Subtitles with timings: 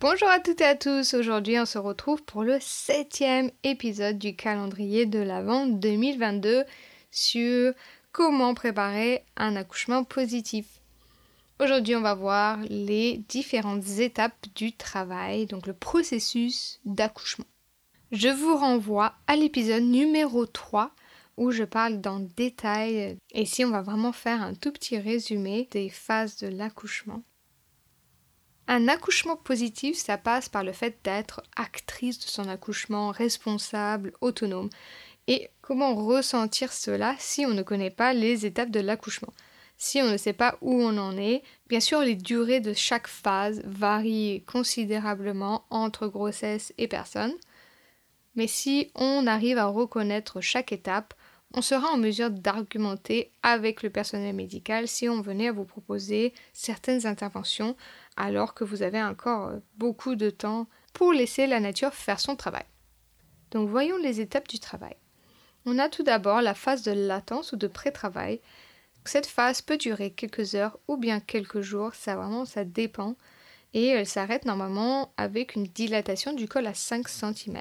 [0.00, 4.34] Bonjour à toutes et à tous, aujourd'hui on se retrouve pour le septième épisode du
[4.34, 6.64] calendrier de l'Avent 2022
[7.10, 7.74] sur
[8.10, 10.80] comment préparer un accouchement positif.
[11.58, 17.44] Aujourd'hui on va voir les différentes étapes du travail, donc le processus d'accouchement.
[18.10, 20.92] Je vous renvoie à l'épisode numéro 3
[21.36, 25.68] où je parle dans détail et ici on va vraiment faire un tout petit résumé
[25.72, 27.22] des phases de l'accouchement.
[28.72, 34.70] Un accouchement positif, ça passe par le fait d'être actrice de son accouchement, responsable, autonome.
[35.26, 39.32] Et comment ressentir cela si on ne connaît pas les étapes de l'accouchement?
[39.76, 43.08] Si on ne sait pas où on en est, bien sûr les durées de chaque
[43.08, 47.34] phase varient considérablement entre grossesse et personne.
[48.36, 51.14] Mais si on arrive à reconnaître chaque étape,
[51.54, 56.32] on sera en mesure d'argumenter avec le personnel médical si on venait à vous proposer
[56.52, 57.76] certaines interventions
[58.16, 62.36] alors que vous avez encore euh, beaucoup de temps pour laisser la nature faire son
[62.36, 62.64] travail.
[63.50, 64.96] Donc voyons les étapes du travail.
[65.66, 68.40] On a tout d'abord la phase de latence ou de pré-travail.
[69.04, 73.16] Cette phase peut durer quelques heures ou bien quelques jours, ça vraiment ça dépend
[73.74, 77.60] et elle s'arrête normalement avec une dilatation du col à 5 cm.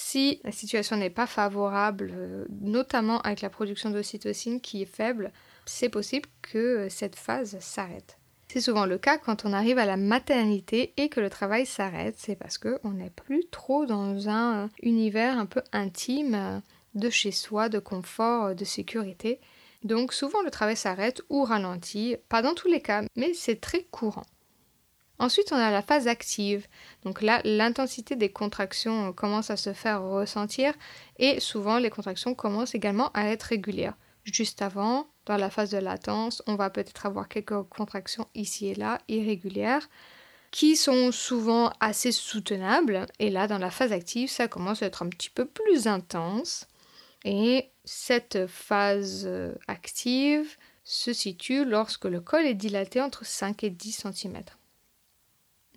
[0.00, 5.32] Si la situation n'est pas favorable, euh, notamment avec la production d'ocytocine qui est faible,
[5.66, 8.16] c'est possible que euh, cette phase s'arrête.
[8.46, 12.14] C'est souvent le cas quand on arrive à la maternité et que le travail s'arrête.
[12.16, 16.60] C'est parce qu'on n'est plus trop dans un univers un peu intime euh,
[16.94, 19.40] de chez soi, de confort, de sécurité.
[19.82, 23.82] Donc souvent le travail s'arrête ou ralentit, pas dans tous les cas, mais c'est très
[23.82, 24.26] courant.
[25.18, 26.66] Ensuite, on a la phase active.
[27.04, 30.74] Donc là, l'intensité des contractions commence à se faire ressentir
[31.18, 33.96] et souvent les contractions commencent également à être régulières.
[34.24, 38.74] Juste avant, dans la phase de latence, on va peut-être avoir quelques contractions ici et
[38.74, 39.88] là, irrégulières,
[40.50, 43.06] qui sont souvent assez soutenables.
[43.18, 46.66] Et là, dans la phase active, ça commence à être un petit peu plus intense.
[47.24, 53.70] Et cette phase euh, active se situe lorsque le col est dilaté entre 5 et
[53.70, 54.42] 10 cm.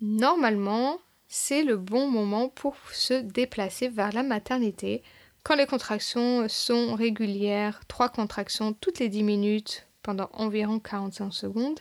[0.02, 0.98] Normalement,
[1.28, 5.02] c'est le bon moment pour se déplacer vers la maternité
[5.44, 11.80] quand les contractions sont régulières, trois contractions toutes les 10 minutes pendant environ 45 secondes,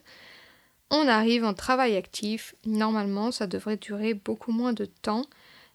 [0.89, 2.55] on arrive en travail actif.
[2.65, 5.25] Normalement, ça devrait durer beaucoup moins de temps.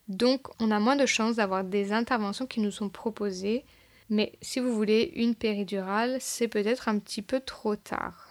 [0.09, 3.65] Donc, on a moins de chances d'avoir des interventions qui nous sont proposées.
[4.11, 8.26] Mais si vous voulez une péridurale, c'est peut-être un petit peu trop tard.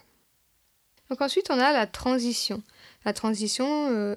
[1.10, 2.64] Donc ensuite, on a la transition.
[3.06, 4.16] La transition, euh,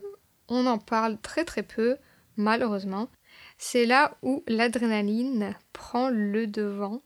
[0.48, 1.96] on en parle très très peu,
[2.36, 3.08] malheureusement
[3.58, 7.02] c'est là où l'adrénaline prend le devant.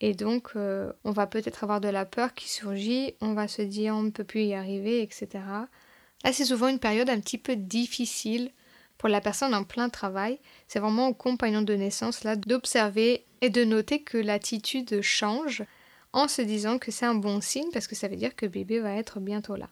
[0.00, 3.62] Et donc, euh, on va peut-être avoir de la peur qui surgit, on va se
[3.62, 5.28] dire on ne peut plus y arriver, etc.
[6.24, 8.50] Là, c'est souvent une période un petit peu difficile
[8.98, 10.40] pour la personne en plein travail.
[10.66, 15.62] C'est vraiment au compagnon de naissance là d'observer et de noter que l'attitude change
[16.12, 18.80] en se disant que c'est un bon signe parce que ça veut dire que bébé
[18.80, 19.68] va être bientôt là.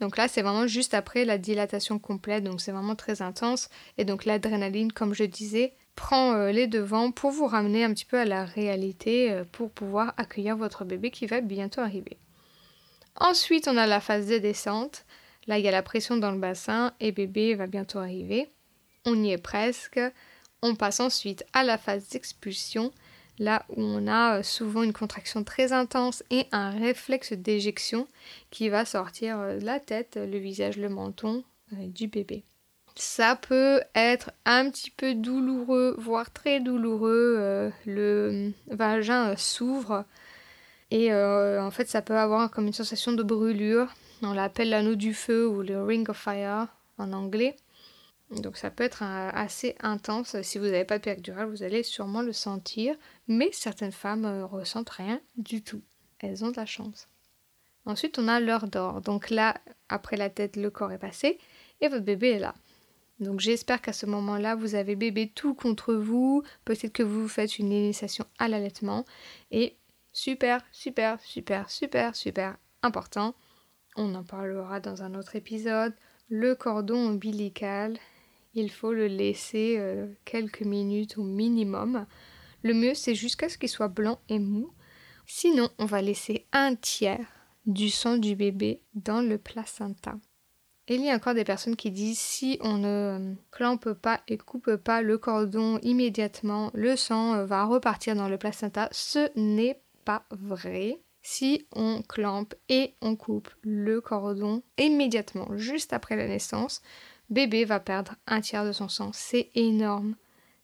[0.00, 3.68] Donc là, c'est vraiment juste après la dilatation complète, donc c'est vraiment très intense.
[3.98, 8.04] Et donc l'adrénaline, comme je disais, prend euh, les devants pour vous ramener un petit
[8.04, 12.18] peu à la réalité, euh, pour pouvoir accueillir votre bébé qui va bientôt arriver.
[13.16, 15.04] Ensuite, on a la phase de descente.
[15.46, 18.50] Là, il y a la pression dans le bassin et bébé va bientôt arriver.
[19.04, 20.00] On y est presque.
[20.62, 22.92] On passe ensuite à la phase d'expulsion
[23.38, 28.06] là où on a euh, souvent une contraction très intense et un réflexe d'éjection
[28.50, 32.44] qui va sortir euh, la tête, le visage, le menton euh, du bébé.
[32.94, 37.72] Ça peut être un petit peu douloureux, voire très douloureux.
[37.86, 40.04] le vagin s'ouvre
[40.90, 43.94] et en fait ça peut avoir comme une sensation de brûlure.
[44.20, 46.66] On l'appelle l'anneau du feu ou le ring of fire
[46.98, 47.56] en anglais.
[48.36, 50.40] Donc ça peut être assez intense.
[50.42, 52.96] Si vous n'avez pas de péridurale, vous allez sûrement le sentir.
[53.28, 55.82] Mais certaines femmes ne ressentent rien du tout.
[56.20, 57.08] Elles ont de la chance.
[57.84, 59.00] Ensuite, on a l'heure d'or.
[59.00, 61.38] Donc là, après la tête, le corps est passé
[61.80, 62.54] et votre bébé est là.
[63.18, 66.42] Donc j'espère qu'à ce moment-là, vous avez bébé tout contre vous.
[66.64, 69.04] Peut-être que vous faites une initiation à l'allaitement.
[69.50, 69.76] Et
[70.12, 73.34] super, super, super, super, super important.
[73.96, 75.94] On en parlera dans un autre épisode.
[76.28, 77.98] Le cordon ombilical,
[78.54, 82.06] il faut le laisser euh, quelques minutes au minimum.
[82.62, 84.70] Le mieux, c'est jusqu'à ce qu'il soit blanc et mou.
[85.26, 87.26] Sinon, on va laisser un tiers
[87.66, 90.14] du sang du bébé dans le placenta.
[90.88, 94.36] il y a encore des personnes qui disent si on ne euh, clampe pas et
[94.36, 98.88] coupe pas le cordon immédiatement, le sang euh, va repartir dans le placenta.
[98.90, 101.00] Ce n'est pas vrai.
[101.24, 106.82] Si on clampe et on coupe le cordon immédiatement, juste après la naissance,
[107.30, 109.10] bébé va perdre un tiers de son sang.
[109.12, 110.16] C'est énorme.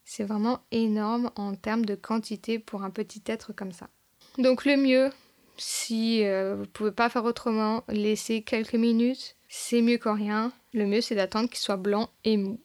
[0.03, 3.89] C'est vraiment énorme en termes de quantité pour un petit être comme ça.
[4.37, 5.11] Donc le mieux,
[5.57, 9.35] si euh, vous ne pouvez pas faire autrement, laissez quelques minutes.
[9.47, 10.51] C'est mieux que rien.
[10.73, 12.59] Le mieux, c'est d'attendre qu'il soit blanc et mou.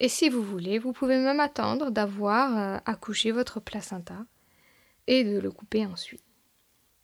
[0.00, 4.26] Et si vous voulez, vous pouvez même attendre d'avoir euh, accouché votre placenta
[5.06, 6.22] et de le couper ensuite.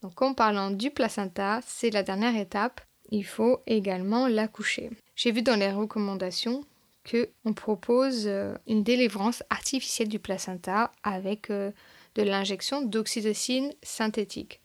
[0.02, 2.80] Donc en parlant du placenta, c'est la dernière étape.
[3.10, 4.90] Il faut également l'accoucher.
[5.16, 6.64] J'ai vu dans les recommandations
[7.04, 14.60] que on propose euh, une délivrance artificielle du placenta avec de l'injection d'oxytocine synthétique.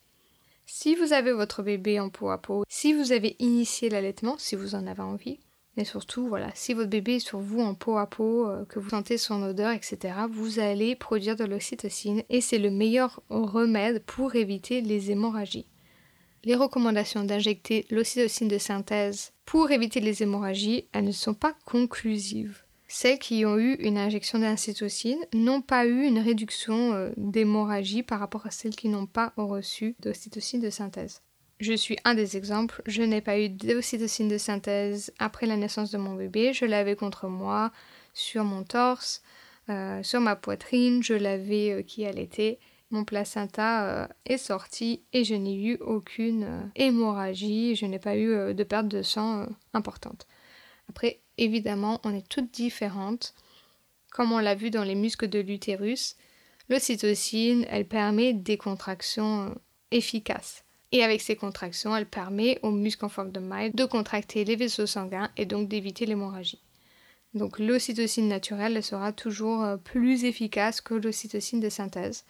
[0.66, 4.56] Si vous avez votre bébé en peau à peau, si vous avez initié l'allaitement, si
[4.56, 5.40] vous en avez envie,
[5.78, 8.80] mais surtout, voilà, si votre bébé est sur vous en peau à peau, euh, que
[8.80, 14.04] vous sentez son odeur, etc., vous allez produire de l'oxytocine et c'est le meilleur remède
[14.04, 15.68] pour éviter les hémorragies.
[16.46, 22.62] Les recommandations d'injecter l'oxytocine de synthèse pour éviter les hémorragies, elles ne sont pas conclusives.
[22.88, 28.20] Celles qui ont eu une injection d'incytocine n'ont pas eu une réduction euh, d'hémorragie par
[28.20, 31.24] rapport à celles qui n'ont pas reçu d'ocytocine de synthèse.
[31.60, 35.90] Je suis un des exemples, je n'ai pas eu d'ocytocine de synthèse après la naissance
[35.90, 37.72] de mon bébé, je l'avais contre moi,
[38.14, 39.24] sur mon torse,
[39.70, 42.60] euh, sur ma poitrine, je l'avais euh, qui allaitait.
[42.92, 48.64] Mon placenta est sorti et je n'ai eu aucune hémorragie, je n'ai pas eu de
[48.64, 50.28] perte de sang importante.
[50.90, 53.34] Après, évidemment, on est toutes différentes.
[54.12, 56.16] Comme on l'a vu dans les muscles de l'utérus,
[56.70, 59.56] l'ocytocine, elle permet des contractions euh,
[59.92, 60.64] efficaces.
[60.92, 64.56] Et avec ces contractions, elle permet aux muscles en forme de maille de contracter les
[64.56, 66.62] vaisseaux sanguins et donc d'éviter l'hémorragie.
[67.34, 72.24] Donc l'ocytocine naturelle elle sera toujours euh, plus efficace que l'ocytocine de synthèse.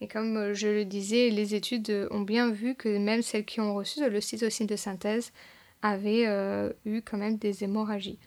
[0.00, 3.60] Et comme euh, je le disais, les études ont bien vu que même celles qui
[3.60, 5.32] ont reçu de l'ocytocine de synthèse
[5.82, 6.26] avaient
[6.84, 8.18] eu quand même des hémorragies.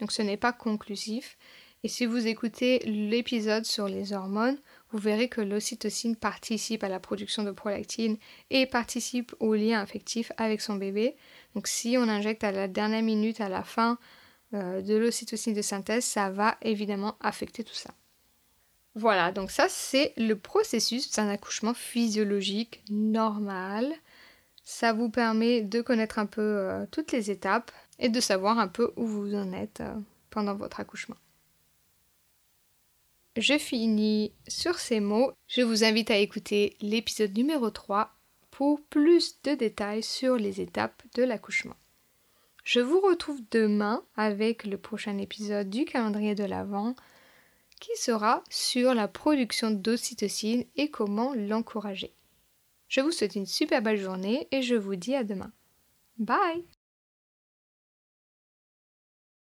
[0.00, 1.36] Donc ce n'est pas conclusif.
[1.84, 4.58] Et si vous écoutez l'épisode sur les hormones,
[4.90, 8.16] vous verrez que l'ocytocine participe à la production de prolactine
[8.50, 11.14] et participe au lien affectif avec son bébé.
[11.54, 13.98] Donc si on injecte à la dernière minute, à la fin
[14.54, 17.94] euh, de l'ocytocine de synthèse, ça va évidemment affecter tout ça.
[18.98, 23.94] Voilà, donc ça c'est le processus d'un accouchement physiologique normal.
[24.64, 28.66] Ça vous permet de connaître un peu euh, toutes les étapes et de savoir un
[28.66, 29.94] peu où vous en êtes euh,
[30.30, 31.14] pendant votre accouchement.
[33.36, 35.30] Je finis sur ces mots.
[35.46, 38.10] Je vous invite à écouter l'épisode numéro 3
[38.50, 41.76] pour plus de détails sur les étapes de l'accouchement.
[42.64, 46.96] Je vous retrouve demain avec le prochain épisode du calendrier de l'Avent
[47.78, 52.14] qui sera sur la production d'ocytocine et comment l'encourager.
[52.88, 55.52] Je vous souhaite une super belle journée et je vous dis à demain.
[56.18, 56.64] Bye